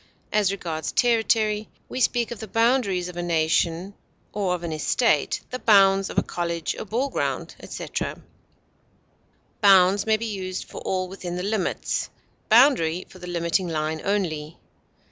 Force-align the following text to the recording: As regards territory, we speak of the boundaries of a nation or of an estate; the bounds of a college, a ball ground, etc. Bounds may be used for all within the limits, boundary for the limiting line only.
As 0.33 0.51
regards 0.51 0.91
territory, 0.91 1.69
we 1.87 2.01
speak 2.01 2.31
of 2.31 2.39
the 2.39 2.47
boundaries 2.47 3.07
of 3.07 3.17
a 3.17 3.21
nation 3.21 3.93
or 4.33 4.55
of 4.55 4.63
an 4.63 4.71
estate; 4.71 5.41
the 5.51 5.59
bounds 5.59 6.09
of 6.09 6.17
a 6.17 6.23
college, 6.23 6.73
a 6.73 6.85
ball 6.85 7.09
ground, 7.11 7.53
etc. 7.59 8.19
Bounds 9.61 10.07
may 10.07 10.17
be 10.17 10.25
used 10.25 10.63
for 10.63 10.81
all 10.81 11.07
within 11.07 11.35
the 11.35 11.43
limits, 11.43 12.09
boundary 12.49 13.05
for 13.09 13.19
the 13.19 13.27
limiting 13.27 13.67
line 13.67 14.01
only. 14.03 14.57